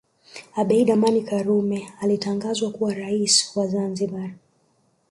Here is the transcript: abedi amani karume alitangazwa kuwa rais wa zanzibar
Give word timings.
abedi 0.55 0.91
amani 0.91 1.21
karume 1.25 1.91
alitangazwa 2.01 2.71
kuwa 2.71 2.93
rais 2.93 3.51
wa 3.55 3.67
zanzibar 3.67 4.31